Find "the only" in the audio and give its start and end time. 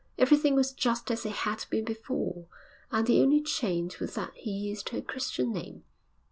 3.05-3.39